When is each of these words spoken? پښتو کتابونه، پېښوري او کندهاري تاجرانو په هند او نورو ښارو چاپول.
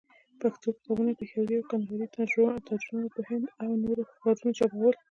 پښتو 0.41 0.67
کتابونه، 0.77 1.11
پېښوري 1.19 1.53
او 1.57 1.67
کندهاري 1.71 2.07
تاجرانو 2.17 3.13
په 3.15 3.21
هند 3.29 3.45
او 3.63 3.69
نورو 3.83 4.03
ښارو 4.11 4.55
چاپول. 4.59 4.95